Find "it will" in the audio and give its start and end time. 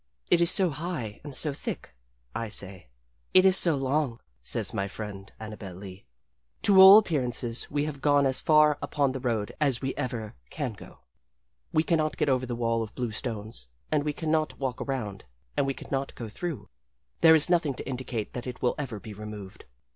18.47-18.73